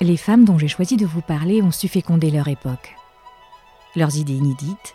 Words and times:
Les 0.00 0.16
femmes 0.16 0.44
dont 0.44 0.58
j'ai 0.58 0.68
choisi 0.68 0.96
de 0.96 1.06
vous 1.06 1.20
parler 1.20 1.62
ont 1.62 1.70
su 1.70 1.86
féconder 1.86 2.30
leur 2.30 2.48
époque. 2.48 2.96
Leurs 3.94 4.16
idées 4.16 4.34
inédites, 4.34 4.94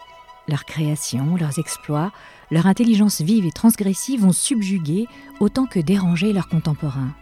leurs 0.50 0.66
créations, 0.66 1.38
leurs 1.38 1.58
exploits, 1.58 2.12
leur 2.52 2.68
intelligence 2.68 3.22
vive 3.22 3.46
et 3.46 3.52
transgressive 3.52 4.26
ont 4.26 4.34
subjugué 4.34 5.08
autant 5.40 5.66
que 5.66 5.80
dérangé 5.80 6.34
leurs 6.34 6.50
contemporains. 6.50 7.14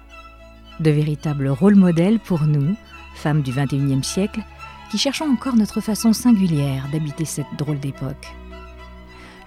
De 0.79 0.89
véritables 0.89 1.49
rôles 1.49 1.75
modèles 1.75 2.19
pour 2.19 2.41
nous, 2.41 2.75
femmes 3.15 3.43
du 3.43 3.51
XXIe 3.51 4.03
siècle, 4.03 4.41
qui 4.89 4.97
cherchons 4.97 5.31
encore 5.31 5.55
notre 5.55 5.79
façon 5.79 6.13
singulière 6.13 6.87
d'habiter 6.91 7.25
cette 7.25 7.45
drôle 7.59 7.79
d'époque. 7.79 8.33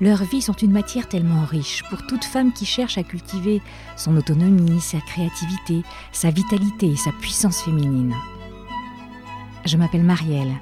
Leurs 0.00 0.24
vies 0.24 0.40
sont 0.40 0.54
une 0.54 0.72
matière 0.72 1.08
tellement 1.08 1.44
riche 1.44 1.82
pour 1.90 2.06
toute 2.06 2.24
femme 2.24 2.52
qui 2.52 2.64
cherche 2.64 2.96
à 2.96 3.02
cultiver 3.02 3.60
son 3.96 4.16
autonomie, 4.16 4.80
sa 4.80 4.98
créativité, 4.98 5.82
sa 6.10 6.30
vitalité 6.30 6.86
et 6.86 6.96
sa 6.96 7.12
puissance 7.12 7.62
féminine. 7.62 8.14
Je 9.66 9.76
m'appelle 9.76 10.04
Marielle. 10.04 10.54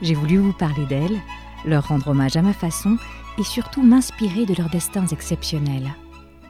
J'ai 0.00 0.14
voulu 0.14 0.38
vous 0.38 0.54
parler 0.54 0.86
d'elles, 0.86 1.20
leur 1.66 1.88
rendre 1.88 2.08
hommage 2.08 2.36
à 2.36 2.42
ma 2.42 2.54
façon 2.54 2.96
et 3.38 3.44
surtout 3.44 3.82
m'inspirer 3.82 4.46
de 4.46 4.54
leurs 4.54 4.70
destins 4.70 5.06
exceptionnels. 5.08 5.92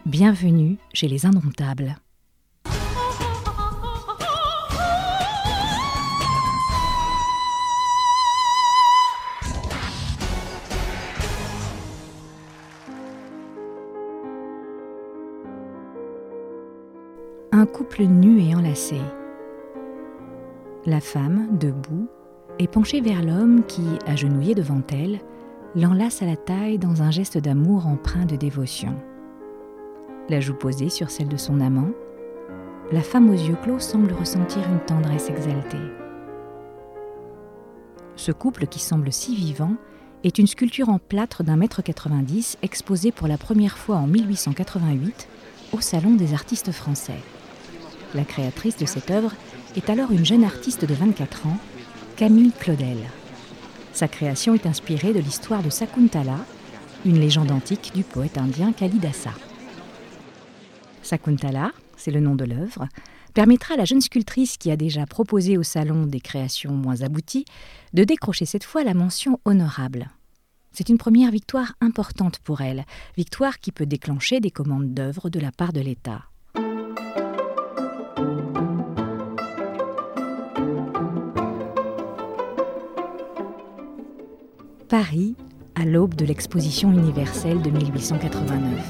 Bienvenue 0.06 0.76
chez 0.92 1.08
les 1.08 1.26
Indomptables. 1.26 1.96
Couple 17.74 18.04
nu 18.04 18.40
et 18.40 18.54
enlacé. 18.54 19.00
La 20.86 21.00
femme, 21.00 21.58
debout, 21.58 22.06
est 22.60 22.68
penchée 22.68 23.00
vers 23.00 23.20
l'homme 23.20 23.64
qui, 23.66 23.82
agenouillé 24.06 24.54
devant 24.54 24.82
elle, 24.92 25.18
l'enlace 25.74 26.22
à 26.22 26.26
la 26.26 26.36
taille 26.36 26.78
dans 26.78 27.02
un 27.02 27.10
geste 27.10 27.36
d'amour 27.36 27.88
empreint 27.88 28.26
de 28.26 28.36
dévotion. 28.36 28.94
La 30.28 30.38
joue 30.38 30.54
posée 30.54 30.88
sur 30.88 31.10
celle 31.10 31.26
de 31.26 31.36
son 31.36 31.60
amant, 31.60 31.90
la 32.92 33.02
femme 33.02 33.28
aux 33.28 33.32
yeux 33.32 33.56
clos 33.60 33.80
semble 33.80 34.12
ressentir 34.12 34.62
une 34.70 34.84
tendresse 34.86 35.28
exaltée. 35.28 35.76
Ce 38.14 38.30
couple 38.30 38.68
qui 38.68 38.78
semble 38.78 39.12
si 39.12 39.34
vivant 39.34 39.74
est 40.22 40.38
une 40.38 40.46
sculpture 40.46 40.90
en 40.90 41.00
plâtre 41.00 41.42
d'un 41.42 41.56
mètre 41.56 41.82
90 41.82 42.58
exposée 42.62 43.10
pour 43.10 43.26
la 43.26 43.36
première 43.36 43.78
fois 43.78 43.96
en 43.96 44.06
1888 44.06 45.26
au 45.72 45.80
Salon 45.80 46.14
des 46.14 46.34
artistes 46.34 46.70
français. 46.70 47.18
La 48.14 48.24
créatrice 48.24 48.76
de 48.76 48.86
cette 48.86 49.10
œuvre 49.10 49.32
est 49.74 49.90
alors 49.90 50.12
une 50.12 50.24
jeune 50.24 50.44
artiste 50.44 50.84
de 50.84 50.94
24 50.94 51.48
ans, 51.48 51.58
Camille 52.16 52.52
Claudel. 52.52 52.98
Sa 53.92 54.06
création 54.06 54.54
est 54.54 54.66
inspirée 54.66 55.12
de 55.12 55.18
l'histoire 55.18 55.62
de 55.62 55.70
Sakuntala, 55.70 56.38
une 57.04 57.18
légende 57.18 57.50
antique 57.50 57.90
du 57.92 58.04
poète 58.04 58.38
indien 58.38 58.72
Kalidasa. 58.72 59.32
Sakuntala, 61.02 61.72
c'est 61.96 62.12
le 62.12 62.20
nom 62.20 62.36
de 62.36 62.44
l'œuvre, 62.44 62.86
permettra 63.34 63.74
à 63.74 63.76
la 63.76 63.84
jeune 63.84 64.00
sculptrice 64.00 64.58
qui 64.58 64.70
a 64.70 64.76
déjà 64.76 65.06
proposé 65.06 65.58
au 65.58 65.64
salon 65.64 66.06
des 66.06 66.20
créations 66.20 66.72
moins 66.72 67.02
abouties 67.02 67.44
de 67.94 68.04
décrocher 68.04 68.46
cette 68.46 68.64
fois 68.64 68.84
la 68.84 68.94
mention 68.94 69.40
honorable. 69.44 70.08
C'est 70.70 70.88
une 70.88 70.98
première 70.98 71.32
victoire 71.32 71.74
importante 71.80 72.38
pour 72.38 72.60
elle, 72.60 72.84
victoire 73.16 73.58
qui 73.58 73.72
peut 73.72 73.86
déclencher 73.86 74.38
des 74.38 74.50
commandes 74.52 74.94
d'œuvres 74.94 75.30
de 75.30 75.40
la 75.40 75.50
part 75.50 75.72
de 75.72 75.80
l'État. 75.80 76.22
Paris, 84.94 85.34
à 85.74 85.84
l'aube 85.84 86.14
de 86.14 86.24
l'exposition 86.24 86.92
universelle 86.92 87.60
de 87.60 87.68
1889. 87.68 88.80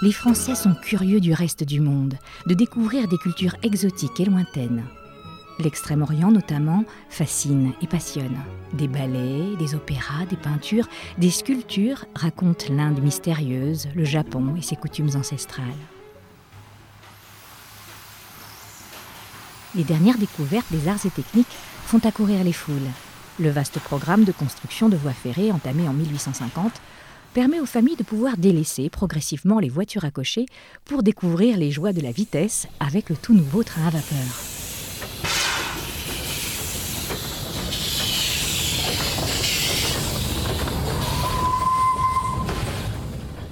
Les 0.00 0.12
Français 0.12 0.54
sont 0.54 0.76
curieux 0.80 1.18
du 1.18 1.32
reste 1.32 1.64
du 1.64 1.80
monde, 1.80 2.14
de 2.46 2.54
découvrir 2.54 3.08
des 3.08 3.18
cultures 3.18 3.56
exotiques 3.64 4.20
et 4.20 4.26
lointaines. 4.26 4.84
L'extrême-orient 5.58 6.30
notamment 6.30 6.84
fascine 7.08 7.72
et 7.82 7.88
passionne. 7.88 8.38
Des 8.74 8.86
ballets, 8.86 9.56
des 9.58 9.74
opéras, 9.74 10.24
des 10.30 10.36
peintures, 10.36 10.86
des 11.18 11.30
sculptures 11.30 12.04
racontent 12.14 12.66
l'Inde 12.72 13.02
mystérieuse, 13.02 13.88
le 13.96 14.04
Japon 14.04 14.54
et 14.56 14.62
ses 14.62 14.76
coutumes 14.76 15.16
ancestrales. 15.16 15.64
Les 19.74 19.82
dernières 19.82 20.18
découvertes 20.18 20.70
des 20.70 20.86
arts 20.86 21.04
et 21.04 21.10
techniques 21.10 21.56
font 21.86 22.06
accourir 22.06 22.44
les 22.44 22.52
foules. 22.52 22.92
Le 23.40 23.48
vaste 23.48 23.80
programme 23.80 24.24
de 24.24 24.32
construction 24.32 24.90
de 24.90 24.98
voies 24.98 25.14
ferrées 25.14 25.50
entamé 25.50 25.88
en 25.88 25.94
1850 25.94 26.72
permet 27.32 27.58
aux 27.58 27.64
familles 27.64 27.96
de 27.96 28.02
pouvoir 28.02 28.36
délaisser 28.36 28.90
progressivement 28.90 29.60
les 29.60 29.70
voitures 29.70 30.04
à 30.04 30.10
cocher 30.10 30.44
pour 30.84 31.02
découvrir 31.02 31.56
les 31.56 31.70
joies 31.70 31.94
de 31.94 32.02
la 32.02 32.12
vitesse 32.12 32.68
avec 32.80 33.08
le 33.08 33.16
tout 33.16 33.32
nouveau 33.32 33.62
train 33.62 33.86
à 33.86 33.90
vapeur. 33.90 34.18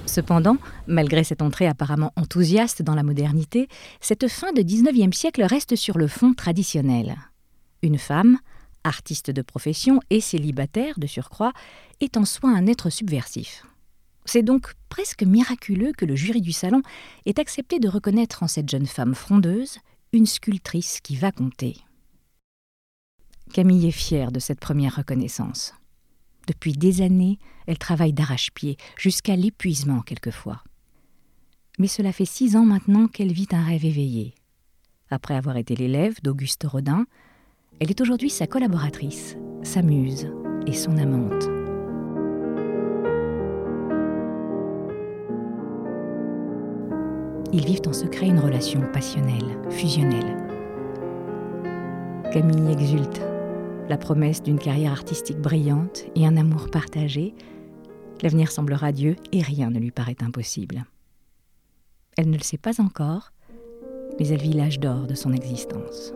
Cependant, 0.05 0.59
malgré 0.87 1.25
cette 1.25 1.41
entrée 1.41 1.67
apparemment 1.67 2.13
enthousiaste 2.17 2.83
dans 2.83 2.95
la 2.95 3.03
modernité, 3.03 3.69
cette 4.03 4.29
fin 4.29 4.53
de 4.53 4.61
19e 4.61 5.15
siècle 5.15 5.45
reste 5.45 5.77
sur 5.77 5.97
le 5.97 6.09
fond 6.09 6.35
traditionnel. 6.35 7.17
Une 7.83 7.97
femme, 7.99 8.39
artiste 8.89 9.31
de 9.31 9.43
profession 9.43 10.01
et 10.11 10.21
célibataire 10.21 10.99
de 10.99 11.07
surcroît, 11.07 11.53
est 12.01 12.17
en 12.17 12.25
soi 12.25 12.51
un 12.51 12.67
être 12.67 12.91
subversif. 12.91 13.65
C'est 14.25 14.43
donc 14.43 14.75
presque 14.89 15.23
miraculeux 15.23 15.93
que 15.97 16.05
le 16.05 16.17
jury 16.17 16.41
du 16.41 16.53
salon 16.53 16.83
ait 17.25 17.41
accepté 17.41 17.79
de 17.79 17.89
reconnaître 17.89 18.43
en 18.43 18.49
cette 18.49 18.69
jeune 18.69 18.87
femme 18.87 19.15
frondeuse 19.15 19.79
une 20.13 20.27
sculptrice 20.27 21.01
qui 21.01 21.17
va 21.17 21.33
compter. 21.33 21.77
Camille 23.53 23.87
est 23.87 23.91
fière 23.91 24.33
de 24.33 24.39
cette 24.39 24.61
première 24.61 24.97
reconnaissance. 24.97 25.73
Depuis 26.47 26.73
des 26.73 27.03
années, 27.03 27.39
elle 27.67 27.79
travaille 27.79 28.13
d'arrache-pied, 28.13 28.77
jusqu'à 28.97 29.37
l'épuisement 29.37 30.01
quelquefois. 30.01 30.63
Mais 31.79 31.89
cela 31.89 32.13
fait 32.13 32.25
six 32.25 32.57
ans 32.57 32.65
maintenant 32.65 33.07
qu'elle 33.07 33.33
vit 33.33 33.49
un 33.53 33.63
rêve 33.63 33.85
éveillé. 33.85 34.35
Après 35.11 35.35
avoir 35.35 35.57
été 35.57 35.75
l'élève 35.77 36.21
d'Auguste 36.23 36.65
Rodin, 36.65 37.07
elle 37.81 37.91
est 37.91 38.01
aujourd'hui 38.01 38.31
sa 38.31 38.47
collaboratrice, 38.47 39.37
sa 39.63 39.83
muse 39.83 40.29
et 40.67 40.73
son 40.73 40.97
amante. 40.97 41.49
Ils 47.53 47.65
vivent 47.65 47.87
en 47.87 47.93
secret 47.93 48.27
une 48.27 48.41
relation 48.41 48.83
passionnelle, 48.93 49.59
fusionnelle. 49.71 50.37
Camille 52.33 52.73
exulte. 52.73 53.23
La 53.89 53.97
promesse 53.97 54.43
d'une 54.43 54.59
carrière 54.59 54.93
artistique 54.93 55.39
brillante 55.39 56.05
et 56.15 56.27
un 56.27 56.37
amour 56.37 56.71
partagé. 56.71 57.35
L'avenir 58.23 58.51
semble 58.51 58.75
radieux 58.75 59.17
et 59.33 59.41
rien 59.41 59.71
ne 59.71 59.79
lui 59.79 59.93
paraît 59.93 60.17
impossible. 60.21 60.85
Elle 62.19 62.29
ne 62.29 62.37
le 62.37 62.43
sait 62.43 62.59
pas 62.59 62.83
encore, 62.83 63.33
mais 64.19 64.29
elle 64.29 64.43
vit 64.43 64.53
l'âge 64.53 64.81
d'or 64.81 65.07
de 65.07 65.15
son 65.15 65.33
existence. 65.33 66.13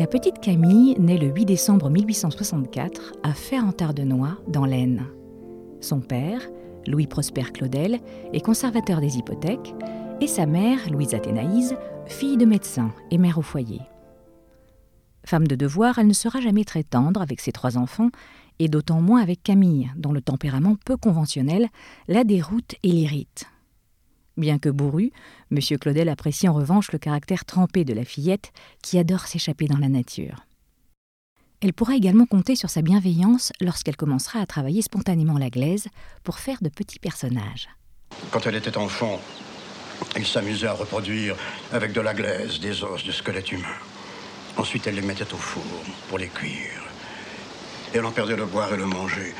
La 0.00 0.06
petite 0.06 0.40
Camille 0.40 0.96
naît 0.98 1.18
le 1.18 1.26
8 1.26 1.44
décembre 1.44 1.90
1864 1.90 3.12
à 3.22 3.34
Fer-en-Tardenois, 3.34 4.38
dans 4.48 4.64
l'Aisne. 4.64 5.04
Son 5.82 6.00
père, 6.00 6.40
Louis 6.86 7.06
Prosper 7.06 7.42
Claudel, 7.52 8.00
est 8.32 8.40
conservateur 8.40 9.02
des 9.02 9.18
hypothèques, 9.18 9.74
et 10.22 10.26
sa 10.26 10.46
mère, 10.46 10.78
Louise 10.90 11.12
Athénaïse, 11.12 11.76
fille 12.06 12.38
de 12.38 12.46
médecin 12.46 12.94
et 13.10 13.18
mère 13.18 13.36
au 13.36 13.42
foyer. 13.42 13.82
Femme 15.26 15.46
de 15.46 15.54
devoir, 15.54 15.98
elle 15.98 16.06
ne 16.06 16.14
sera 16.14 16.40
jamais 16.40 16.64
très 16.64 16.82
tendre 16.82 17.20
avec 17.20 17.38
ses 17.38 17.52
trois 17.52 17.76
enfants, 17.76 18.08
et 18.58 18.68
d'autant 18.68 19.02
moins 19.02 19.20
avec 19.20 19.42
Camille, 19.42 19.90
dont 19.96 20.12
le 20.12 20.22
tempérament 20.22 20.76
peu 20.82 20.96
conventionnel 20.96 21.68
la 22.08 22.24
déroute 22.24 22.74
et 22.82 22.88
l'irrite. 22.90 23.44
Bien 24.40 24.58
que 24.58 24.70
bourru, 24.70 25.12
M. 25.52 25.58
Claudel 25.78 26.08
apprécie 26.08 26.48
en 26.48 26.54
revanche 26.54 26.92
le 26.92 26.98
caractère 26.98 27.44
trempé 27.44 27.84
de 27.84 27.92
la 27.92 28.06
fillette 28.06 28.52
qui 28.82 28.98
adore 28.98 29.26
s'échapper 29.26 29.66
dans 29.66 29.76
la 29.76 29.90
nature. 29.90 30.46
Elle 31.60 31.74
pourra 31.74 31.94
également 31.94 32.24
compter 32.24 32.56
sur 32.56 32.70
sa 32.70 32.80
bienveillance 32.80 33.52
lorsqu'elle 33.60 33.98
commencera 33.98 34.40
à 34.40 34.46
travailler 34.46 34.80
spontanément 34.80 35.36
la 35.36 35.50
glaise 35.50 35.88
pour 36.24 36.38
faire 36.38 36.56
de 36.62 36.70
petits 36.70 36.98
personnages. 36.98 37.68
Quand 38.30 38.46
elle 38.46 38.54
était 38.54 38.78
enfant, 38.78 39.20
elle 40.16 40.26
s'amusait 40.26 40.68
à 40.68 40.72
reproduire 40.72 41.36
avec 41.70 41.92
de 41.92 42.00
la 42.00 42.14
glaise 42.14 42.60
des 42.60 42.82
os 42.82 43.04
de 43.04 43.12
squelettes 43.12 43.52
humains. 43.52 43.68
Ensuite, 44.56 44.86
elle 44.86 44.94
les 44.94 45.02
mettait 45.02 45.34
au 45.34 45.36
four 45.36 45.84
pour 46.08 46.16
les 46.16 46.28
cuire. 46.28 46.82
Et 47.92 47.98
elle 47.98 48.06
en 48.06 48.10
perdait 48.10 48.36
le 48.36 48.46
boire 48.46 48.72
et 48.72 48.78
le 48.78 48.86
manger 48.86 49.34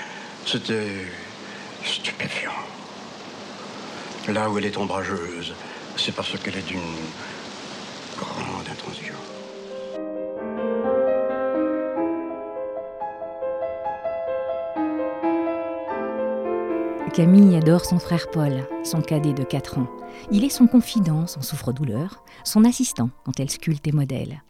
C'était 0.45 1.07
stupéfiant. 1.87 2.53
Là 4.29 4.51
où 4.51 4.59
elle 4.59 4.67
est 4.67 4.77
ombrageuse, 4.77 5.55
c'est 5.97 6.15
parce 6.15 6.39
qu'elle 6.39 6.57
est 6.57 6.67
d'une 6.67 6.81
grande 8.17 8.69
intransigeance. 8.71 9.17
Camille 17.13 17.57
adore 17.57 17.85
son 17.85 17.99
frère 17.99 18.31
Paul, 18.31 18.67
son 18.85 19.03
cadet 19.03 19.33
de 19.33 19.43
4 19.43 19.79
ans. 19.79 19.91
Il 20.31 20.45
est 20.45 20.49
son 20.49 20.67
confident, 20.67 21.27
son 21.27 21.43
souffre-douleur, 21.43 22.25
son 22.45 22.65
assistant 22.65 23.11
quand 23.25 23.41
elle 23.41 23.51
sculpte 23.51 23.87
et 23.89 23.93
modèle. 23.93 24.43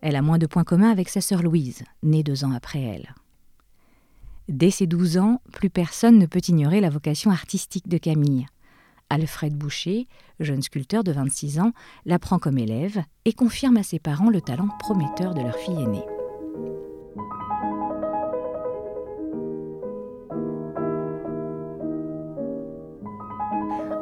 Elle 0.00 0.16
a 0.16 0.22
moins 0.22 0.38
de 0.38 0.46
points 0.46 0.64
communs 0.64 0.90
avec 0.90 1.10
sa 1.10 1.20
sœur 1.20 1.42
Louise, 1.42 1.84
née 2.02 2.22
deux 2.22 2.44
ans 2.44 2.52
après 2.52 2.80
elle. 2.80 3.14
Dès 4.48 4.70
ses 4.70 4.86
12 4.86 5.18
ans, 5.18 5.42
plus 5.52 5.70
personne 5.70 6.18
ne 6.18 6.26
peut 6.26 6.40
ignorer 6.48 6.80
la 6.80 6.88
vocation 6.88 7.30
artistique 7.30 7.88
de 7.88 7.98
Camille. 7.98 8.46
Alfred 9.10 9.54
Boucher, 9.54 10.06
jeune 10.38 10.62
sculpteur 10.62 11.02
de 11.02 11.12
26 11.12 11.60
ans, 11.60 11.72
la 12.04 12.18
prend 12.18 12.38
comme 12.38 12.58
élève 12.58 13.02
et 13.24 13.32
confirme 13.32 13.78
à 13.78 13.82
ses 13.82 13.98
parents 13.98 14.30
le 14.30 14.40
talent 14.40 14.68
prometteur 14.78 15.34
de 15.34 15.40
leur 15.40 15.56
fille 15.56 15.82
aînée. 15.82 16.04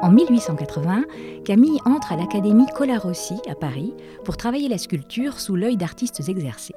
En 0.02 0.12
1880, 0.12 1.04
Camille 1.44 1.80
entre 1.84 2.12
à 2.12 2.16
l'Académie 2.16 2.66
Colarossi 2.76 3.34
à 3.48 3.54
Paris 3.54 3.92
pour 4.24 4.36
travailler 4.36 4.68
la 4.68 4.78
sculpture 4.78 5.40
sous 5.40 5.56
l'œil 5.56 5.76
d'artistes 5.76 6.28
exercés. 6.28 6.76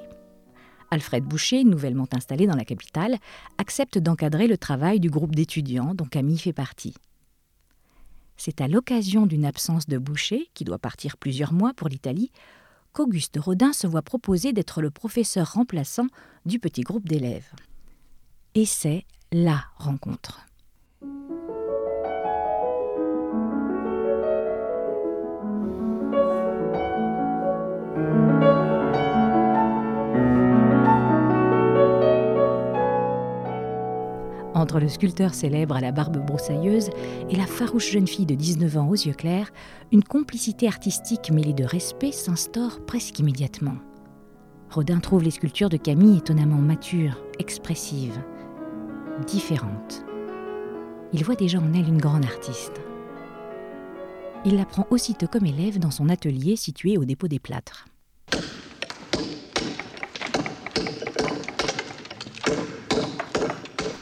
Alfred 0.89 1.23
Boucher, 1.23 1.63
nouvellement 1.63 2.07
installé 2.11 2.47
dans 2.47 2.55
la 2.55 2.65
capitale, 2.65 3.17
accepte 3.59 3.99
d'encadrer 3.99 4.47
le 4.47 4.57
travail 4.57 4.99
du 4.99 5.11
groupe 5.11 5.35
d'étudiants 5.35 5.93
dont 5.93 6.05
Camille 6.05 6.39
fait 6.39 6.53
partie. 6.53 6.95
C'est 8.39 8.61
à 8.61 8.69
l'occasion 8.69 9.25
d'une 9.25 9.43
absence 9.43 9.85
de 9.85 9.97
Boucher, 9.97 10.49
qui 10.53 10.63
doit 10.63 10.79
partir 10.79 11.17
plusieurs 11.17 11.51
mois 11.51 11.73
pour 11.73 11.89
l'Italie, 11.89 12.31
qu'Auguste 12.93 13.37
Rodin 13.37 13.73
se 13.73 13.85
voit 13.85 14.01
proposer 14.01 14.53
d'être 14.53 14.81
le 14.81 14.89
professeur 14.89 15.53
remplaçant 15.53 16.07
du 16.45 16.57
petit 16.57 16.81
groupe 16.81 17.05
d'élèves. 17.05 17.51
Et 18.55 18.65
c'est 18.65 19.03
la 19.33 19.65
rencontre. 19.75 20.47
Entre 34.69 34.81
le 34.81 34.87
sculpteur 34.87 35.33
célèbre 35.33 35.77
à 35.77 35.81
la 35.81 35.91
barbe 35.91 36.23
broussailleuse 36.23 36.91
et 37.31 37.35
la 37.35 37.47
farouche 37.47 37.89
jeune 37.89 38.05
fille 38.05 38.27
de 38.27 38.35
19 38.35 38.77
ans 38.77 38.87
aux 38.87 38.93
yeux 38.93 39.15
clairs, 39.15 39.51
une 39.91 40.03
complicité 40.03 40.67
artistique 40.67 41.31
mêlée 41.31 41.53
de 41.53 41.63
respect 41.63 42.11
s'instaure 42.11 42.85
presque 42.85 43.17
immédiatement. 43.17 43.77
Rodin 44.69 44.99
trouve 44.99 45.23
les 45.23 45.31
sculptures 45.31 45.69
de 45.69 45.77
Camille 45.77 46.19
étonnamment 46.19 46.59
matures, 46.59 47.19
expressives, 47.39 48.21
différentes. 49.25 50.05
Il 51.13 51.23
voit 51.23 51.33
déjà 51.33 51.57
en 51.57 51.73
elle 51.73 51.87
une 51.87 51.97
grande 51.97 52.25
artiste. 52.25 52.79
Il 54.45 54.55
la 54.55 54.65
prend 54.65 54.85
aussitôt 54.91 55.25
comme 55.25 55.47
élève 55.47 55.79
dans 55.79 55.89
son 55.89 56.09
atelier 56.09 56.55
situé 56.55 56.95
au 56.99 57.05
dépôt 57.05 57.27
des 57.27 57.39
plâtres. 57.39 57.87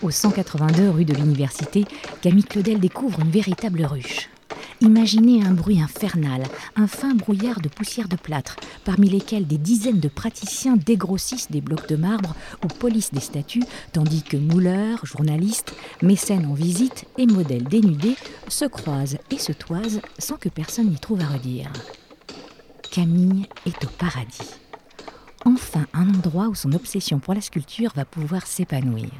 Au 0.08 0.12
182 0.12 0.90
rue 0.90 1.04
de 1.04 1.14
l'Université, 1.14 1.84
Camille 2.22 2.46
Claudel 2.46 2.80
découvre 2.80 3.20
une 3.20 3.30
véritable 3.30 3.84
ruche. 3.84 4.30
Imaginez 4.80 5.44
un 5.44 5.52
bruit 5.52 5.82
infernal, 5.82 6.44
un 6.78 6.88
fin 6.88 7.14
brouillard 7.14 7.60
de 7.60 7.68
poussière 7.68 8.08
de 8.08 8.16
plâtre, 8.16 8.56
parmi 8.86 9.10
lesquels 9.10 9.46
des 9.46 9.58
dizaines 9.58 10.00
de 10.00 10.08
praticiens 10.08 10.78
dégrossissent 10.78 11.52
des 11.52 11.60
blocs 11.60 11.90
de 11.90 11.98
marbre 11.98 12.36
ou 12.64 12.68
polissent 12.68 13.12
des 13.12 13.20
statues, 13.20 13.66
tandis 13.92 14.24
que 14.24 14.38
mouleurs, 14.38 15.06
journalistes, 15.06 15.76
mécènes 16.02 16.46
en 16.46 16.54
visite 16.54 17.04
et 17.18 17.26
modèles 17.26 17.66
dénudés 17.66 18.16
se 18.48 18.64
croisent 18.64 19.18
et 19.30 19.38
se 19.38 19.52
toisent 19.52 20.00
sans 20.20 20.38
que 20.38 20.48
personne 20.48 20.88
n'y 20.88 21.00
trouve 21.00 21.20
à 21.20 21.28
redire. 21.28 21.70
Camille 22.94 23.50
est 23.66 23.84
au 23.84 23.90
paradis. 23.90 24.56
Enfin 25.44 25.86
un 25.94 26.08
endroit 26.08 26.48
où 26.48 26.56
son 26.56 26.72
obsession 26.72 27.20
pour 27.20 27.34
la 27.34 27.42
sculpture 27.42 27.92
va 27.94 28.06
pouvoir 28.06 28.48
s'épanouir. 28.48 29.12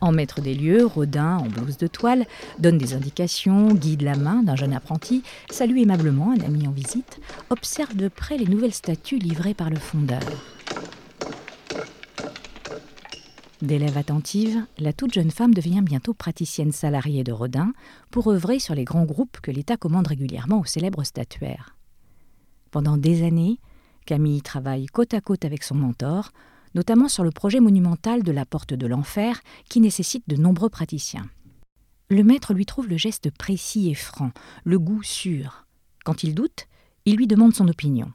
En 0.00 0.12
maître 0.12 0.40
des 0.40 0.54
lieux, 0.54 0.86
Rodin, 0.86 1.36
en 1.36 1.46
blouse 1.46 1.76
de 1.76 1.86
toile, 1.86 2.26
donne 2.58 2.78
des 2.78 2.94
indications, 2.94 3.74
guide 3.74 4.02
la 4.02 4.16
main 4.16 4.42
d'un 4.42 4.56
jeune 4.56 4.72
apprenti, 4.72 5.22
salue 5.50 5.78
aimablement 5.78 6.32
un 6.32 6.40
ami 6.40 6.66
en 6.66 6.70
visite, 6.70 7.20
observe 7.50 7.94
de 7.94 8.08
près 8.08 8.38
les 8.38 8.46
nouvelles 8.46 8.72
statues 8.72 9.18
livrées 9.18 9.54
par 9.54 9.68
le 9.68 9.76
fondeur. 9.76 10.20
D'élève 13.60 13.98
attentive, 13.98 14.64
la 14.78 14.94
toute 14.94 15.12
jeune 15.12 15.30
femme 15.30 15.52
devient 15.52 15.82
bientôt 15.82 16.14
praticienne 16.14 16.72
salariée 16.72 17.24
de 17.24 17.32
Rodin 17.32 17.72
pour 18.10 18.32
œuvrer 18.32 18.58
sur 18.58 18.74
les 18.74 18.84
grands 18.84 19.04
groupes 19.04 19.38
que 19.42 19.50
l'État 19.50 19.76
commande 19.76 20.06
régulièrement 20.06 20.60
aux 20.60 20.64
célèbres 20.64 21.04
statuaires. 21.04 21.76
Pendant 22.70 22.96
des 22.96 23.22
années, 23.22 23.58
Camille 24.06 24.40
travaille 24.40 24.86
côte 24.86 25.12
à 25.12 25.20
côte 25.20 25.44
avec 25.44 25.62
son 25.62 25.74
mentor, 25.74 26.32
notamment 26.74 27.08
sur 27.08 27.24
le 27.24 27.30
projet 27.30 27.60
monumental 27.60 28.22
de 28.22 28.32
la 28.32 28.46
Porte 28.46 28.74
de 28.74 28.86
l'Enfer 28.86 29.40
qui 29.68 29.80
nécessite 29.80 30.24
de 30.28 30.36
nombreux 30.36 30.68
praticiens. 30.68 31.28
Le 32.08 32.24
maître 32.24 32.54
lui 32.54 32.66
trouve 32.66 32.88
le 32.88 32.96
geste 32.96 33.30
précis 33.30 33.90
et 33.90 33.94
franc, 33.94 34.32
le 34.64 34.78
goût 34.78 35.02
sûr. 35.02 35.66
Quand 36.04 36.24
il 36.24 36.34
doute, 36.34 36.66
il 37.04 37.16
lui 37.16 37.26
demande 37.26 37.54
son 37.54 37.68
opinion. 37.68 38.12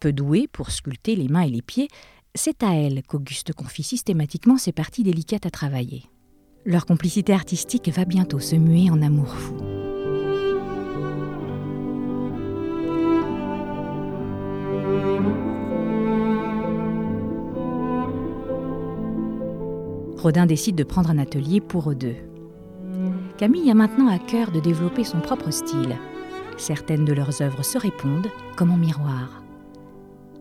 Peu 0.00 0.12
douée 0.12 0.48
pour 0.48 0.70
sculpter 0.70 1.16
les 1.16 1.28
mains 1.28 1.42
et 1.42 1.50
les 1.50 1.62
pieds, 1.62 1.88
c'est 2.34 2.62
à 2.62 2.74
elle 2.74 3.02
qu'Auguste 3.02 3.52
confie 3.52 3.82
systématiquement 3.82 4.58
ses 4.58 4.72
parties 4.72 5.04
délicates 5.04 5.46
à 5.46 5.50
travailler. 5.50 6.04
Leur 6.64 6.84
complicité 6.84 7.32
artistique 7.32 7.88
va 7.88 8.04
bientôt 8.04 8.40
se 8.40 8.56
muer 8.56 8.90
en 8.90 9.00
amour 9.00 9.28
fou. 9.28 9.75
Rodin 20.26 20.44
décide 20.46 20.74
de 20.74 20.82
prendre 20.82 21.10
un 21.10 21.18
atelier 21.18 21.60
pour 21.60 21.88
eux 21.88 21.94
deux. 21.94 22.16
Camille 23.38 23.70
a 23.70 23.74
maintenant 23.74 24.08
à 24.08 24.18
cœur 24.18 24.50
de 24.50 24.58
développer 24.58 25.04
son 25.04 25.20
propre 25.20 25.52
style. 25.52 25.96
Certaines 26.56 27.04
de 27.04 27.12
leurs 27.12 27.42
œuvres 27.42 27.62
se 27.62 27.78
répondent 27.78 28.26
comme 28.56 28.72
en 28.72 28.76
miroir. 28.76 29.44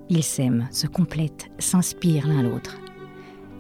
Ils 0.10 0.24
s'aiment, 0.24 0.68
se 0.72 0.88
complètent, 0.88 1.52
s'inspirent 1.60 2.28
l'un 2.28 2.42
l'autre. 2.42 2.80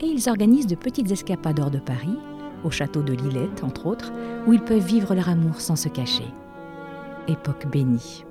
Et 0.01 0.07
ils 0.07 0.27
organisent 0.27 0.65
de 0.65 0.73
petites 0.73 1.11
escapades 1.11 1.59
hors 1.59 1.69
de 1.69 1.77
Paris, 1.77 2.17
au 2.63 2.71
château 2.71 3.03
de 3.03 3.13
Lillette 3.13 3.63
entre 3.63 3.85
autres, 3.85 4.11
où 4.47 4.53
ils 4.53 4.63
peuvent 4.63 4.83
vivre 4.83 5.13
leur 5.13 5.29
amour 5.29 5.61
sans 5.61 5.75
se 5.75 5.89
cacher. 5.89 6.25
Époque 7.27 7.67
bénie. 7.71 8.25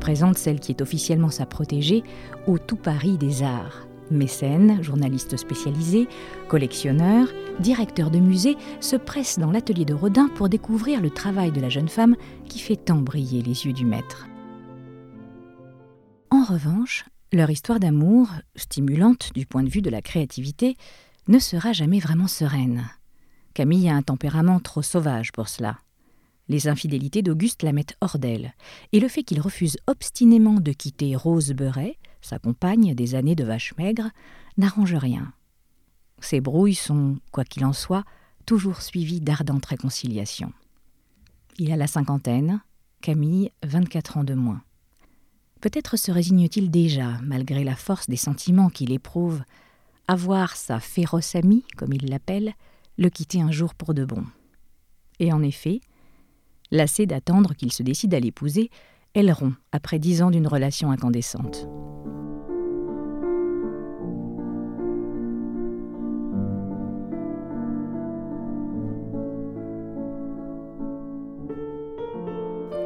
Présente 0.00 0.38
celle 0.38 0.58
qui 0.58 0.72
est 0.72 0.80
officiellement 0.80 1.30
sa 1.30 1.44
protégée 1.44 2.02
au 2.46 2.58
tout 2.58 2.76
Paris 2.76 3.18
des 3.18 3.42
arts. 3.42 3.86
Mécène, 4.10 4.82
journaliste 4.82 5.36
spécialisé, 5.36 6.08
collectionneur, 6.48 7.28
directeur 7.60 8.10
de 8.10 8.18
musée, 8.18 8.56
se 8.80 8.96
presse 8.96 9.38
dans 9.38 9.50
l'atelier 9.50 9.84
de 9.84 9.92
Rodin 9.92 10.28
pour 10.34 10.48
découvrir 10.48 11.02
le 11.02 11.10
travail 11.10 11.52
de 11.52 11.60
la 11.60 11.68
jeune 11.68 11.88
femme 11.88 12.16
qui 12.48 12.58
fait 12.58 12.76
tant 12.76 12.96
briller 12.96 13.42
les 13.42 13.66
yeux 13.66 13.74
du 13.74 13.84
maître. 13.84 14.26
En 16.30 16.44
revanche, 16.44 17.04
leur 17.32 17.50
histoire 17.50 17.80
d'amour, 17.80 18.28
stimulante 18.54 19.30
du 19.34 19.44
point 19.44 19.62
de 19.62 19.68
vue 19.68 19.82
de 19.82 19.90
la 19.90 20.00
créativité, 20.00 20.76
ne 21.28 21.38
sera 21.38 21.72
jamais 21.72 21.98
vraiment 21.98 22.28
sereine. 22.28 22.88
Camille 23.52 23.90
a 23.90 23.94
un 23.94 24.02
tempérament 24.02 24.60
trop 24.60 24.82
sauvage 24.82 25.32
pour 25.32 25.48
cela. 25.48 25.78
Les 26.48 26.68
infidélités 26.68 27.22
d'Auguste 27.22 27.62
la 27.62 27.72
mettent 27.72 27.96
hors 28.00 28.18
d'elle, 28.18 28.54
et 28.92 29.00
le 29.00 29.08
fait 29.08 29.24
qu'il 29.24 29.40
refuse 29.40 29.78
obstinément 29.86 30.60
de 30.60 30.72
quitter 30.72 31.16
Rose 31.16 31.52
Beuret, 31.52 31.98
sa 32.20 32.38
compagne 32.38 32.94
des 32.94 33.14
années 33.14 33.34
de 33.34 33.44
vache 33.44 33.74
maigre, 33.76 34.10
n'arrange 34.56 34.94
rien. 34.94 35.32
Ces 36.20 36.40
brouilles 36.40 36.74
sont, 36.74 37.18
quoi 37.32 37.44
qu'il 37.44 37.64
en 37.64 37.72
soit, 37.72 38.04
toujours 38.46 38.80
suivies 38.80 39.20
d'ardentes 39.20 39.66
réconciliations. 39.66 40.52
Il 41.58 41.72
a 41.72 41.76
la 41.76 41.86
cinquantaine, 41.86 42.60
Camille 43.00 43.50
24 43.64 44.18
ans 44.18 44.24
de 44.24 44.34
moins. 44.34 44.62
Peut-être 45.60 45.96
se 45.96 46.12
résigne-t-il 46.12 46.70
déjà, 46.70 47.18
malgré 47.22 47.64
la 47.64 47.76
force 47.76 48.08
des 48.08 48.16
sentiments 48.16 48.70
qu'il 48.70 48.92
éprouve, 48.92 49.42
à 50.06 50.14
voir 50.14 50.56
sa 50.56 50.80
féroce 50.80 51.34
amie, 51.34 51.64
comme 51.76 51.92
il 51.92 52.08
l'appelle, 52.08 52.54
le 52.98 53.10
quitter 53.10 53.40
un 53.40 53.50
jour 53.50 53.74
pour 53.74 53.94
de 53.94 54.04
bon. 54.04 54.24
Et 55.18 55.32
en 55.32 55.42
effet, 55.42 55.80
Lassée 56.70 57.06
d'attendre 57.06 57.54
qu'il 57.54 57.72
se 57.72 57.82
décide 57.82 58.14
à 58.14 58.20
l'épouser, 58.20 58.70
Elle 59.14 59.32
rompt 59.32 59.54
après 59.72 59.98
dix 59.98 60.22
ans 60.22 60.30
d'une 60.30 60.46
relation 60.46 60.90
incandescente. 60.90 61.68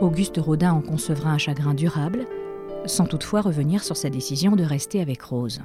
Auguste 0.00 0.38
Rodin 0.38 0.72
en 0.72 0.80
concevra 0.80 1.30
un 1.30 1.38
chagrin 1.38 1.74
durable, 1.74 2.26
sans 2.86 3.06
toutefois 3.06 3.42
revenir 3.42 3.84
sur 3.84 3.96
sa 3.96 4.08
décision 4.08 4.56
de 4.56 4.64
rester 4.64 5.00
avec 5.00 5.20
Rose. 5.20 5.60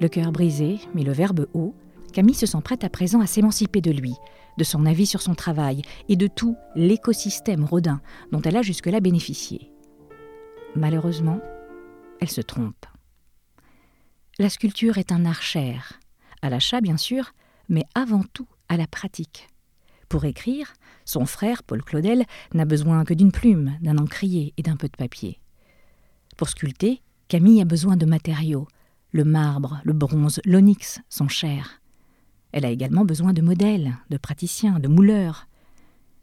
Le 0.00 0.08
cœur 0.08 0.32
brisé, 0.32 0.78
mais 0.94 1.02
le 1.02 1.12
verbe 1.12 1.46
haut, 1.52 1.74
Camille 2.12 2.34
se 2.34 2.46
sent 2.46 2.60
prête 2.62 2.84
à 2.84 2.88
présent 2.88 3.20
à 3.20 3.26
s'émanciper 3.26 3.80
de 3.80 3.90
lui, 3.90 4.14
de 4.56 4.64
son 4.64 4.86
avis 4.86 5.06
sur 5.06 5.22
son 5.22 5.34
travail 5.34 5.82
et 6.08 6.16
de 6.16 6.26
tout 6.26 6.56
l'écosystème 6.74 7.64
Rodin 7.64 8.00
dont 8.32 8.42
elle 8.42 8.56
a 8.56 8.62
jusque-là 8.62 9.00
bénéficié. 9.00 9.72
Malheureusement, 10.74 11.40
elle 12.20 12.30
se 12.30 12.40
trompe. 12.40 12.86
La 14.38 14.50
sculpture 14.50 14.98
est 14.98 15.12
un 15.12 15.24
art 15.24 15.42
cher, 15.42 16.00
à 16.42 16.50
l'achat 16.50 16.80
bien 16.80 16.96
sûr, 16.96 17.32
mais 17.68 17.84
avant 17.94 18.22
tout 18.32 18.48
à 18.68 18.76
la 18.76 18.86
pratique. 18.86 19.48
Pour 20.08 20.24
écrire, 20.24 20.72
son 21.04 21.26
frère, 21.26 21.62
Paul 21.62 21.82
Claudel, 21.82 22.24
n'a 22.54 22.64
besoin 22.64 23.04
que 23.04 23.14
d'une 23.14 23.32
plume, 23.32 23.76
d'un 23.80 23.98
encrier 23.98 24.54
et 24.56 24.62
d'un 24.62 24.76
peu 24.76 24.88
de 24.88 24.96
papier. 24.96 25.40
Pour 26.36 26.48
sculpter, 26.48 27.02
Camille 27.28 27.60
a 27.60 27.64
besoin 27.64 27.96
de 27.96 28.06
matériaux. 28.06 28.68
Le 29.12 29.24
marbre, 29.24 29.80
le 29.84 29.92
bronze, 29.92 30.40
l'onyx 30.44 31.00
sont 31.08 31.28
chers. 31.28 31.80
Elle 32.52 32.64
a 32.64 32.70
également 32.70 33.04
besoin 33.04 33.32
de 33.32 33.42
modèles, 33.42 33.94
de 34.10 34.16
praticiens, 34.16 34.78
de 34.78 34.88
mouleurs. 34.88 35.46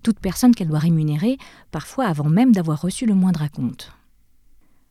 Toute 0.03 0.19
personne 0.19 0.55
qu'elle 0.55 0.67
doit 0.67 0.79
rémunérer, 0.79 1.37
parfois 1.71 2.05
avant 2.05 2.29
même 2.29 2.51
d'avoir 2.51 2.81
reçu 2.81 3.05
le 3.05 3.15
moindre 3.15 3.41
acompte. 3.41 3.91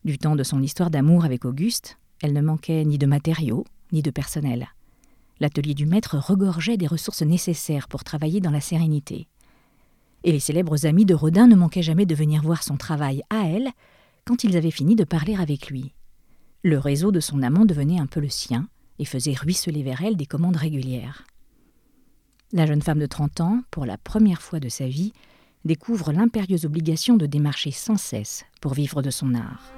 Du 0.05 0.19
temps 0.19 0.37
de 0.37 0.43
son 0.43 0.63
histoire 0.63 0.91
d'amour 0.91 1.25
avec 1.25 1.45
Auguste, 1.45 1.99
elle 2.23 2.33
ne 2.33 2.41
manquait 2.41 2.85
ni 2.85 2.99
de 2.99 3.07
matériaux, 3.07 3.65
ni 3.93 4.03
de 4.03 4.11
personnel. 4.11 4.69
L'atelier 5.41 5.75
du 5.75 5.87
maître 5.87 6.17
regorgeait 6.19 6.77
des 6.77 6.87
ressources 6.87 7.23
nécessaires 7.23 7.89
pour 7.89 8.05
travailler 8.05 8.41
dans 8.41 8.51
la 8.51 8.61
sérénité. 8.61 9.27
Et 10.23 10.33
les 10.33 10.41
célèbres 10.41 10.87
amis 10.87 11.05
de 11.05 11.15
Rodin 11.15 11.47
ne 11.47 11.57
manquaient 11.57 11.83
jamais 11.83 12.07
de 12.07 12.15
venir 12.15 12.43
voir 12.43 12.63
son 12.63 12.77
travail 12.77 13.23
à 13.31 13.47
elle 13.49 13.71
quand 14.25 14.45
ils 14.45 14.57
avaient 14.57 14.71
fini 14.71 14.95
de 14.95 15.05
parler 15.05 15.35
avec 15.35 15.69
lui. 15.69 15.93
Le 16.63 16.79
réseau 16.79 17.13
de 17.13 17.21
son 17.21 17.43
amant 17.43 17.67
devenait 17.67 17.99
un 17.99 18.07
peu 18.07 18.21
le 18.21 18.31
sien 18.31 18.69
et 18.99 19.05
faisait 19.05 19.35
ruisseler 19.35 19.83
vers 19.83 20.03
elle 20.03 20.17
des 20.17 20.27
commandes 20.27 20.57
régulières. 20.57 21.25
La 22.53 22.67
jeune 22.67 22.83
femme 22.83 23.01
de 23.01 23.07
30 23.07 23.41
ans, 23.41 23.61
pour 23.71 23.87
la 23.87 23.99
première 23.99 24.43
fois 24.43 24.61
de 24.61 24.69
sa 24.69 24.87
vie, 24.87 25.13
découvre 25.65 26.13
l'impérieuse 26.13 26.65
obligation 26.65 27.17
de 27.17 27.27
démarcher 27.27 27.71
sans 27.71 27.97
cesse 27.97 28.45
pour 28.61 28.75
vivre 28.75 29.03
de 29.03 29.11
son 29.11 29.35
art. 29.35 29.73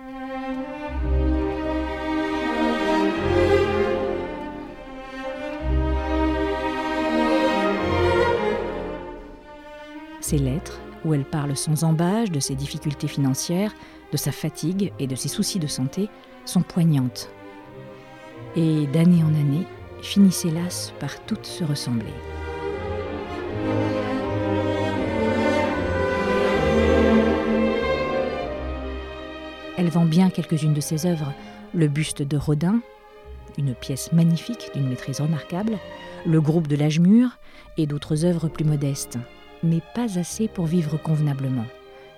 Ses 10.20 10.38
lettres, 10.38 10.80
où 11.04 11.14
elle 11.14 11.24
parle 11.24 11.56
sans 11.56 11.84
embâche 11.84 12.32
de 12.32 12.40
ses 12.40 12.56
difficultés 12.56 13.06
financières, 13.06 13.72
de 14.10 14.16
sa 14.16 14.32
fatigue 14.32 14.92
et 14.98 15.06
de 15.06 15.14
ses 15.14 15.28
soucis 15.28 15.60
de 15.60 15.68
santé, 15.68 16.08
sont 16.44 16.62
poignantes. 16.62 17.30
Et 18.56 18.86
d'année 18.86 19.22
en 19.22 19.34
année, 19.34 19.66
finissent 20.02 20.44
hélas 20.44 20.92
par 20.98 21.20
toutes 21.24 21.46
se 21.46 21.64
ressembler. 21.64 22.12
Elle 29.78 29.88
vend 29.90 30.06
bien 30.06 30.30
quelques-unes 30.30 30.74
de 30.74 30.80
ses 30.80 31.06
œuvres, 31.06 31.32
le 31.74 31.88
buste 31.88 32.22
de 32.22 32.36
Rodin, 32.36 32.80
une 33.58 33.74
pièce 33.74 34.12
magnifique 34.12 34.70
d'une 34.74 34.88
maîtrise 34.88 35.20
remarquable, 35.20 35.78
le 36.24 36.40
groupe 36.40 36.66
de 36.66 36.76
l'âge 36.76 36.98
mûr 36.98 37.38
et 37.76 37.86
d'autres 37.86 38.24
œuvres 38.24 38.48
plus 38.48 38.64
modestes 38.64 39.18
mais 39.62 39.80
pas 39.94 40.18
assez 40.18 40.48
pour 40.48 40.66
vivre 40.66 40.96
convenablement. 40.96 41.66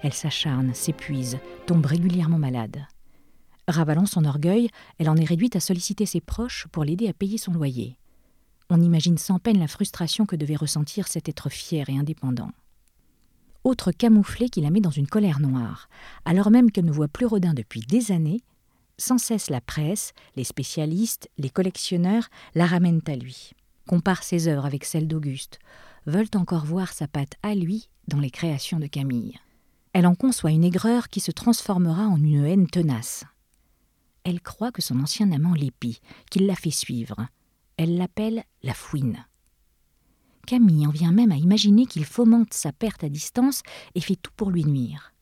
Elle 0.03 0.13
s'acharne, 0.13 0.75
s'épuise, 0.75 1.39
tombe 1.67 1.87
régulièrement 1.87 2.39
malade. 2.39 2.87
Ravalant 3.69 4.07
son 4.07 4.25
orgueil, 4.25 4.71
elle 4.99 5.11
en 5.11 5.17
est 5.17 5.27
réduite 5.27 5.55
à 5.55 5.61
solliciter 5.61 6.07
ses 6.07 6.23
proches 6.23 6.67
pour 6.73 6.85
l'aider 6.85 7.07
à 7.07 7.13
payer 7.13 7.37
son 7.37 7.53
loyer. 7.53 7.99
On 8.71 8.81
imagine 8.81 9.19
sans 9.19 9.39
peine 9.39 9.59
la 9.59 9.69
frustration 9.69 10.25
que 10.25 10.37
devait 10.37 10.57
ressentir 10.57 11.07
cet 11.07 11.29
être 11.29 11.51
fier 11.51 11.89
et 11.91 11.99
indépendant. 11.99 12.51
Autre 13.65 13.93
camouflet 13.93 14.49
qui 14.49 14.63
la 14.63 14.71
met 14.71 14.81
dans 14.81 14.91
une 14.91 15.07
colère 15.07 15.41
noire, 15.41 15.91
alors 16.25 16.51
même 16.51 16.71
qu'elle 16.71 16.87
ne 16.87 16.93
voit 16.93 17.09
plus 17.09 17.27
Rodin 17.27 17.53
depuis 17.53 17.81
des 17.81 18.11
années, 18.11 18.41
sans 18.97 19.19
cesse 19.19 19.51
la 19.51 19.61
presse, 19.61 20.13
les 20.35 20.45
spécialistes, 20.45 21.29
les 21.37 21.51
collectionneurs 21.51 22.29
la 22.55 22.67
ramènent 22.67 23.03
à 23.07 23.17
lui, 23.17 23.53
compare 23.87 24.23
ses 24.23 24.49
œuvres 24.49 24.65
avec 24.65 24.87
celles 24.87 25.09
d'Auguste, 25.09 25.59
veulent 26.07 26.31
encore 26.35 26.65
voir 26.65 26.93
sa 26.93 27.07
patte 27.07 27.35
à 27.43 27.55
lui 27.55 27.91
dans 28.07 28.21
les 28.21 28.31
créations 28.31 28.79
de 28.79 28.87
Camille. 28.87 29.39
Elle 29.93 30.07
en 30.07 30.15
conçoit 30.15 30.53
une 30.53 30.65
aigreur 30.65 31.09
qui 31.09 31.21
se 31.21 31.33
transformera 31.33 32.07
en 32.07 32.17
une 32.17 32.45
haine 32.45 32.67
tenace. 32.67 33.25
Elle 34.29 34.43
croit 34.43 34.73
que 34.73 34.83
son 34.83 35.01
ancien 35.01 35.33
amant 35.33 35.55
l'épie, 35.55 36.03
qu'il 36.31 36.45
la 36.45 36.55
fait 36.55 36.71
suivre. 36.71 37.17
Elle 37.79 37.97
l'appelle 37.97 38.45
la 38.63 38.75
fouine. 38.75 39.25
Camille 40.47 40.87
en 40.87 40.91
vient 40.91 41.13
même 41.13 41.33
à 41.33 41.37
imaginer 41.37 41.87
qu'il 41.87 42.05
fomente 42.05 42.53
sa 42.53 42.71
perte 42.71 43.03
à 43.03 43.09
distance 43.09 43.63
et 43.95 44.03
fait 44.03 44.17
tout 44.17 44.33
pour 44.37 44.51
lui 44.51 44.67
nuire. 44.67 45.15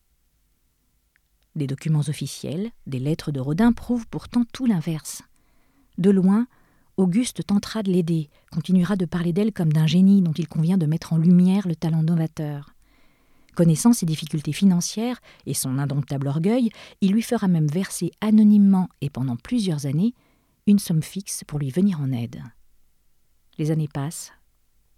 Des 1.54 1.68
documents 1.68 2.00
officiels, 2.08 2.72
des 2.88 2.98
lettres 2.98 3.30
de 3.30 3.38
Rodin 3.38 3.70
prouvent 3.70 4.08
pourtant 4.08 4.42
tout 4.52 4.66
l'inverse. 4.66 5.22
De 5.98 6.10
loin, 6.10 6.48
Auguste 6.96 7.46
tentera 7.46 7.84
de 7.84 7.92
l'aider, 7.92 8.28
continuera 8.50 8.96
de 8.96 9.04
parler 9.04 9.32
d'elle 9.32 9.52
comme 9.52 9.72
d'un 9.72 9.86
génie 9.86 10.20
dont 10.20 10.32
il 10.32 10.48
convient 10.48 10.78
de 10.78 10.86
mettre 10.86 11.12
en 11.12 11.16
lumière 11.16 11.68
le 11.68 11.76
talent 11.76 12.02
novateur. 12.02 12.75
Connaissant 13.56 13.94
ses 13.94 14.04
difficultés 14.04 14.52
financières 14.52 15.18
et 15.46 15.54
son 15.54 15.78
indomptable 15.78 16.28
orgueil, 16.28 16.68
il 17.00 17.12
lui 17.12 17.22
fera 17.22 17.48
même 17.48 17.68
verser 17.68 18.10
anonymement 18.20 18.90
et 19.00 19.08
pendant 19.08 19.36
plusieurs 19.36 19.86
années 19.86 20.12
une 20.66 20.78
somme 20.78 21.02
fixe 21.02 21.42
pour 21.46 21.58
lui 21.58 21.70
venir 21.70 21.98
en 22.02 22.12
aide. 22.12 22.42
Les 23.56 23.70
années 23.70 23.88
passent 23.88 24.32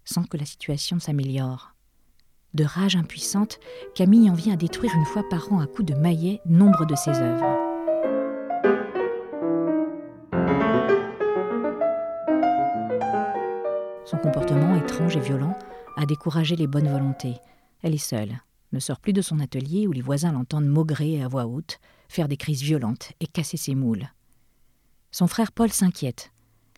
sans 0.03 0.23
que 0.23 0.35
la 0.35 0.45
situation 0.45 0.99
s'améliore. 0.99 1.73
De 2.53 2.65
rage 2.65 2.97
impuissante, 2.97 3.59
Camille 3.95 4.29
en 4.29 4.33
vient 4.33 4.55
à 4.55 4.57
détruire 4.57 4.93
une 4.93 5.05
fois 5.05 5.23
par 5.29 5.53
an 5.53 5.61
à 5.61 5.67
coups 5.67 5.93
de 5.93 5.95
maillet 5.97 6.41
nombre 6.45 6.85
de 6.85 6.95
ses 6.95 7.11
œuvres. 7.11 7.45
Son 14.03 14.17
comportement 14.17 14.75
étrange 14.75 15.15
et 15.15 15.21
violent 15.21 15.57
a 15.95 16.05
découragé 16.05 16.57
les 16.57 16.67
bonnes 16.67 16.91
volontés. 16.91 17.35
Elle 17.83 17.93
est 17.93 17.97
seule, 17.97 18.41
ne 18.71 18.79
sort 18.79 18.99
plus 18.99 19.13
de 19.13 19.21
son 19.21 19.39
atelier 19.39 19.87
où 19.87 19.91
les 19.91 20.01
voisins 20.01 20.31
l'entendent 20.31 20.67
maugrer 20.67 21.21
à 21.21 21.27
voix 21.27 21.47
haute, 21.47 21.79
faire 22.07 22.27
des 22.27 22.37
crises 22.37 22.61
violentes 22.61 23.11
et 23.19 23.27
casser 23.27 23.57
ses 23.57 23.75
moules. 23.75 24.09
Son 25.11 25.27
frère 25.27 25.51
Paul 25.51 25.71
s'inquiète. 25.71 26.31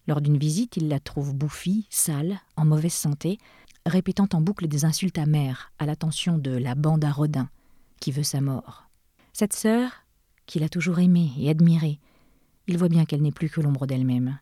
Lors 0.08 0.22
d'une 0.22 0.38
visite, 0.38 0.78
il 0.78 0.88
la 0.88 1.00
trouve 1.00 1.36
bouffie, 1.36 1.86
sale, 1.90 2.40
en 2.56 2.66
mauvaise 2.66 2.94
santé, 2.94 3.38
répétant 3.86 4.28
en 4.34 4.42
boucle 4.42 4.68
des 4.68 4.86
insultes 4.86 5.18
amères 5.18 5.72
à 5.80 5.86
l'attention 5.86 6.38
de 6.38 6.52
la 6.52 6.76
bande 6.76 7.04
à 7.04 7.12
Rodin, 7.12 7.50
qui 8.00 8.12
veut 8.12 8.24
sa 8.24 8.42
mort. 8.42 8.90
Cette 9.34 9.54
sœur, 9.54 9.92
qu'il 10.46 10.64
a 10.64 10.70
toujours 10.70 11.00
aimée 11.00 11.32
et 11.38 11.50
admirée, 11.50 12.00
il 12.68 12.78
voit 12.78 12.90
bien 12.90 13.06
qu'elle 13.06 13.22
n'est 13.22 13.32
plus 13.32 13.50
que 13.50 13.62
l'ombre 13.62 13.88
d'elle-même, 13.88 14.40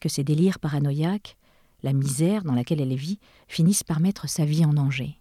que 0.00 0.08
ses 0.08 0.24
délires 0.24 0.58
paranoïaques, 0.58 1.36
la 1.82 1.92
misère 1.92 2.44
dans 2.44 2.54
laquelle 2.54 2.80
elle 2.80 2.94
vit, 2.94 3.18
finissent 3.48 3.84
par 3.84 4.00
mettre 4.00 4.28
sa 4.28 4.44
vie 4.44 4.64
en 4.64 4.72
danger. 4.72 5.18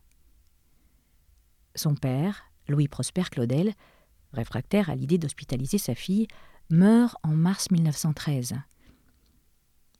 Son 1.75 1.95
père, 1.95 2.43
Louis 2.69 2.87
Prosper 2.87 3.23
Claudel, 3.29 3.73
réfractaire 4.33 4.89
à 4.89 4.95
l'idée 4.95 5.17
d'hospitaliser 5.17 5.77
sa 5.77 5.93
fille, 5.93 6.27
meurt 6.69 7.17
en 7.23 7.35
mars 7.35 7.69
1913. 7.69 8.55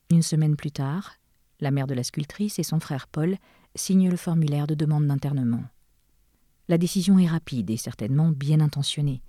Une 0.10 0.22
semaine 0.22 0.56
plus 0.56 0.72
tard, 0.72 1.16
la 1.60 1.72
mère 1.72 1.88
de 1.88 1.94
la 1.94 2.04
sculptrice 2.04 2.60
et 2.60 2.64
son 2.64 2.80
frère 2.80 3.08
Paul 3.08 3.38
signent 3.76 4.10
le 4.10 4.18
formulaire 4.18 4.68
de 4.68 4.76
demande 4.76 5.08
d'internement. 5.08 5.64
La 6.68 6.78
décision 6.78 7.20
est 7.20 7.28
rapide 7.28 7.70
et 7.70 7.78
certainement 7.78 8.30
bien 8.30 8.60
intentionnée. 8.60 9.22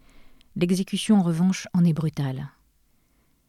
L'exécution, 0.54 1.18
en 1.18 1.22
revanche, 1.22 1.66
en 1.74 1.84
est 1.84 1.92
brutale. 1.92 2.50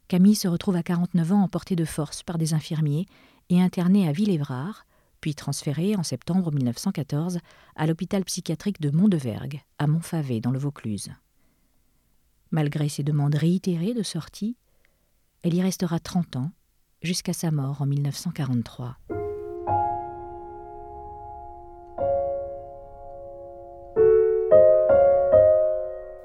Camille 0.07 0.35
se 0.35 0.47
retrouve 0.47 0.75
à 0.75 0.83
49 0.83 1.31
ans 1.33 1.43
emportée 1.43 1.75
de 1.75 1.85
force 1.85 2.23
par 2.23 2.37
des 2.37 2.53
infirmiers 2.53 3.05
et 3.49 3.61
internée 3.61 4.07
à 4.07 4.11
Villévrard, 4.11 4.85
puis 5.21 5.35
transférée 5.35 5.95
en 5.95 6.03
septembre 6.03 6.51
1914 6.51 7.39
à 7.75 7.87
l'hôpital 7.87 8.23
psychiatrique 8.25 8.81
de 8.81 8.89
Mont-de-Vergue, 8.89 9.61
à 9.79 9.87
Montfavet, 9.87 10.41
dans 10.41 10.51
le 10.51 10.59
Vaucluse. 10.59 11.11
Malgré 12.51 12.89
ses 12.89 13.03
demandes 13.03 13.35
réitérées 13.35 13.93
de 13.93 14.03
sortie, 14.03 14.55
elle 15.43 15.53
y 15.53 15.61
restera 15.61 15.99
30 15.99 16.35
ans, 16.37 16.51
jusqu'à 17.01 17.33
sa 17.33 17.51
mort 17.51 17.81
en 17.81 17.85
1943. 17.85 18.97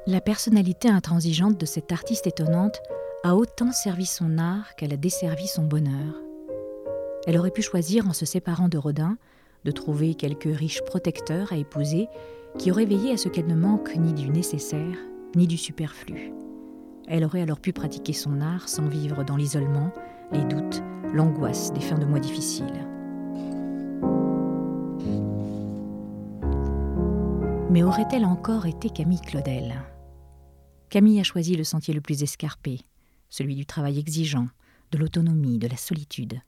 La 0.06 0.20
personnalité 0.20 0.88
intransigeante 0.88 1.58
de 1.58 1.66
cette 1.66 1.92
artiste 1.92 2.26
étonnante 2.26 2.80
a 3.24 3.36
autant 3.36 3.72
servi 3.72 4.04
son 4.04 4.36
art 4.36 4.74
qu'elle 4.74 4.92
a 4.92 4.96
desservi 4.96 5.46
son 5.46 5.62
bonheur. 5.62 6.14
Elle 7.26 7.38
aurait 7.38 7.50
pu 7.50 7.62
choisir, 7.62 8.08
en 8.08 8.12
se 8.12 8.26
séparant 8.26 8.68
de 8.68 8.78
Rodin, 8.78 9.16
de 9.64 9.70
trouver 9.70 10.14
quelques 10.14 10.54
riches 10.56 10.82
protecteurs 10.84 11.52
à 11.52 11.56
épouser 11.56 12.08
qui 12.58 12.70
auraient 12.70 12.84
veillé 12.84 13.12
à 13.12 13.16
ce 13.16 13.28
qu'elle 13.28 13.46
ne 13.46 13.54
manque 13.54 13.94
ni 13.96 14.12
du 14.12 14.28
nécessaire 14.28 14.98
ni 15.34 15.46
du 15.46 15.56
superflu. 15.56 16.32
Elle 17.08 17.24
aurait 17.24 17.42
alors 17.42 17.60
pu 17.60 17.72
pratiquer 17.72 18.12
son 18.12 18.40
art 18.40 18.68
sans 18.68 18.86
vivre 18.86 19.24
dans 19.24 19.36
l'isolement, 19.36 19.92
les 20.32 20.44
doutes, 20.44 20.82
l'angoisse 21.14 21.72
des 21.72 21.80
fins 21.80 21.98
de 21.98 22.04
mois 22.04 22.20
difficiles. 22.20 22.66
Mais 27.70 27.82
aurait-elle 27.82 28.26
encore 28.26 28.66
été 28.66 28.90
Camille 28.90 29.20
Claudel? 29.20 29.74
Camille 30.90 31.20
a 31.20 31.24
choisi 31.24 31.56
le 31.56 31.64
sentier 31.64 31.94
le 31.94 32.02
plus 32.02 32.22
escarpé, 32.22 32.80
celui 33.30 33.54
du 33.54 33.64
travail 33.64 33.98
exigeant, 33.98 34.48
de 34.90 34.98
l'autonomie, 34.98 35.58
de 35.58 35.68
la 35.68 35.78
solitude. 35.78 36.40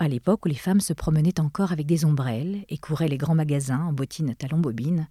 À 0.00 0.06
l'époque 0.06 0.46
où 0.46 0.48
les 0.48 0.54
femmes 0.54 0.80
se 0.80 0.92
promenaient 0.92 1.40
encore 1.40 1.72
avec 1.72 1.86
des 1.86 2.04
ombrelles 2.04 2.64
et 2.68 2.78
couraient 2.78 3.08
les 3.08 3.18
grands 3.18 3.34
magasins 3.34 3.80
en 3.80 3.92
bottines 3.92 4.36
talons 4.36 4.60
bobines, 4.60 5.08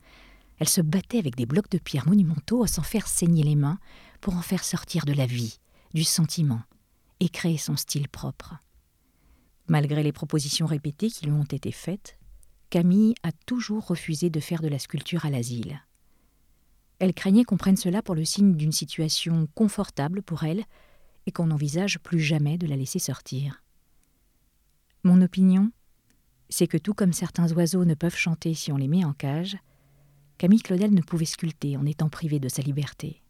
elle 0.60 0.70
se 0.70 0.80
battait 0.80 1.20
avec 1.20 1.36
des 1.36 1.46
blocs 1.46 1.70
de 1.70 1.78
pierre 1.78 2.08
monumentaux 2.08 2.64
à 2.64 2.68
s'en 2.68 2.84
faire 2.84 3.08
saigner 3.08 3.44
les 3.44 3.56
mains 3.56 3.80
pour 4.22 4.36
en 4.36 4.42
faire 4.42 4.64
sortir 4.64 5.04
de 5.06 5.12
la 5.12 5.26
vie, 5.26 5.60
du 5.94 6.06
sentiment, 6.06 6.62
et 7.20 7.28
créer 7.28 7.58
son 7.58 7.76
style 7.76 8.08
propre. 8.08 8.56
Malgré 9.68 10.04
les 10.04 10.14
propositions 10.14 10.66
répétées 10.66 11.10
qui 11.10 11.26
lui 11.26 11.34
ont 11.34 11.44
été 11.44 11.74
faites, 11.74 12.18
Camille 12.70 13.16
a 13.24 13.34
toujours 13.46 13.88
refusé 13.88 14.30
de 14.30 14.40
faire 14.40 14.62
de 14.62 14.70
la 14.70 14.80
sculpture 14.80 15.26
à 15.26 15.30
l'asile. 15.30 15.82
Elle 17.00 17.14
craignait 17.14 17.44
qu'on 17.44 17.58
prenne 17.58 17.78
cela 17.78 18.02
pour 18.02 18.16
le 18.16 18.26
signe 18.26 18.56
d'une 18.56 18.72
situation 18.72 19.48
confortable 19.54 20.22
pour 20.22 20.44
elle 20.44 20.64
et 21.26 21.32
qu'on 21.32 21.48
n'envisage 21.48 22.00
plus 22.00 22.22
jamais 22.22 22.58
de 22.58 22.68
la 22.68 22.78
laisser 22.78 23.00
sortir. 23.00 23.62
Mon 25.08 25.22
opinion, 25.22 25.72
c'est 26.50 26.68
que 26.68 26.78
tout 26.78 26.94
comme 26.94 27.14
certains 27.14 27.50
oiseaux 27.54 27.86
ne 27.86 27.94
peuvent 27.94 28.18
chanter 28.18 28.54
si 28.54 28.74
on 28.74 28.76
les 28.76 28.90
met 28.90 29.06
en 29.06 29.14
cage, 29.14 29.58
Camille 30.38 30.62
Claudel 30.62 30.94
ne 30.94 31.02
pouvait 31.02 31.24
sculpter 31.24 31.78
en 31.78 31.86
étant 31.86 32.10
privée 32.10 32.42
de 32.42 32.50
sa 32.50 32.62
liberté. 32.62 33.24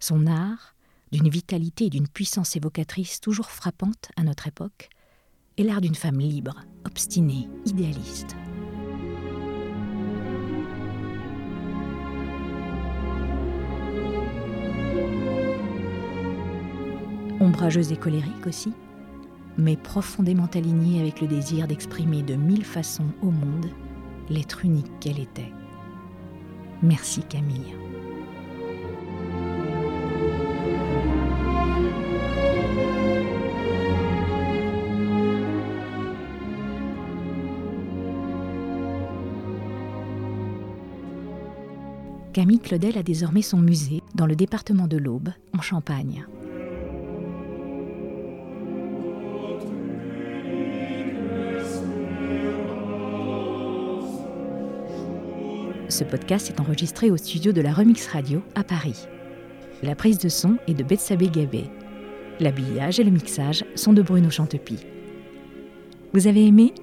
Son 0.00 0.26
art, 0.26 0.74
d'une 1.12 1.28
vitalité 1.28 1.84
et 1.84 1.90
d'une 1.90 2.08
puissance 2.08 2.56
évocatrice 2.56 3.20
toujours 3.20 3.52
frappante 3.52 4.08
à 4.16 4.24
notre 4.24 4.48
époque, 4.48 4.88
est 5.56 5.62
l'art 5.62 5.80
d'une 5.80 5.94
femme 5.94 6.18
libre, 6.18 6.64
obstinée, 6.84 7.48
idéaliste. 7.64 8.34
Ombrageuse 17.38 17.92
et 17.92 17.96
colérique 17.96 18.48
aussi, 18.48 18.72
mais 19.58 19.76
profondément 19.76 20.48
alignée 20.54 21.00
avec 21.00 21.20
le 21.20 21.26
désir 21.26 21.66
d'exprimer 21.66 22.22
de 22.22 22.34
mille 22.34 22.64
façons 22.64 23.06
au 23.22 23.30
monde 23.30 23.70
l'être 24.28 24.64
unique 24.64 24.90
qu'elle 25.00 25.20
était. 25.20 25.52
Merci 26.82 27.22
Camille. 27.22 27.74
Camille 42.36 42.60
Claudel 42.60 42.98
a 42.98 43.02
désormais 43.02 43.40
son 43.40 43.56
musée 43.56 44.02
dans 44.14 44.26
le 44.26 44.36
département 44.36 44.88
de 44.88 44.98
l'Aube, 44.98 45.30
en 45.56 45.62
Champagne. 45.62 46.26
Ce 55.88 56.02
podcast 56.02 56.50
est 56.50 56.60
enregistré 56.60 57.10
au 57.12 57.16
studio 57.16 57.52
de 57.52 57.60
la 57.60 57.72
Remix 57.72 58.08
Radio 58.08 58.42
à 58.56 58.64
Paris. 58.64 59.06
La 59.84 59.94
prise 59.94 60.18
de 60.18 60.28
son 60.28 60.56
est 60.66 60.74
de 60.74 60.82
Betsabé 60.82 61.28
Gabé. 61.28 61.64
L'habillage 62.40 62.98
et 62.98 63.04
le 63.04 63.12
mixage 63.12 63.64
sont 63.76 63.92
de 63.92 64.02
Bruno 64.02 64.28
Chantepie. 64.28 64.84
Vous 66.12 66.26
avez 66.26 66.44
aimé? 66.44 66.74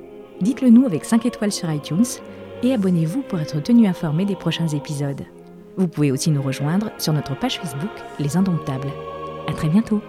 Dites-le 0.41 0.69
nous 0.69 0.85
avec 0.85 1.03
5 1.03 1.25
étoiles 1.25 1.51
sur 1.51 1.69
iTunes 1.71 2.05
et 2.63 2.73
abonnez-vous 2.73 3.23
pour 3.23 3.39
être 3.39 3.61
tenu 3.61 3.87
informé 3.87 4.23
des 4.23 4.35
prochains 4.35 4.69
épisodes. 4.69 5.23
Vous 5.75 5.87
pouvez 5.87 6.11
aussi 6.11 6.31
nous 6.31 6.41
rejoindre 6.41 6.91
sur 6.97 7.11
notre 7.11 7.37
page 7.37 7.59
Facebook 7.59 7.91
Les 8.19 8.37
Indomptables. 8.37 8.91
À 9.49 9.53
très 9.53 9.67
bientôt! 9.69 10.01